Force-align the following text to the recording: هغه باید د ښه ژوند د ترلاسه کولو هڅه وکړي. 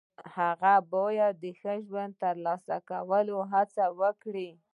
هغه 0.35 0.73
باید 0.93 1.33
د 1.43 1.45
ښه 1.59 1.73
ژوند 1.87 2.11
د 2.15 2.19
ترلاسه 2.23 2.75
کولو 2.89 3.37
هڅه 3.51 3.85
وکړي. 3.99 4.49